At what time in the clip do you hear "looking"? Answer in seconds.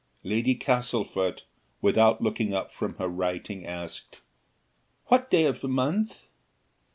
2.23-2.55